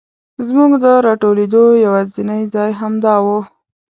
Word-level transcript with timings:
زمونږ 0.47 0.71
د 0.83 0.85
راټولېدو 1.07 1.63
یواځینی 1.85 2.41
ځای 2.55 2.71
همدا 2.81 3.15
و. 3.25 3.27